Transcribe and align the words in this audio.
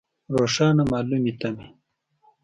روښانه 0.35 0.83
مالومې 0.91 1.33
تمې. 1.39 1.67